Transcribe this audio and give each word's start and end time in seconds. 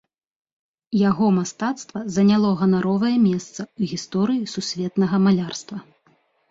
Яго 1.09 1.27
мастацтва 1.39 1.99
заняло 2.17 2.49
ганаровае 2.63 3.15
месца 3.29 3.61
ў 3.79 3.95
гісторыі 3.95 4.51
сусветнага 4.57 5.25
малярства. 5.29 5.77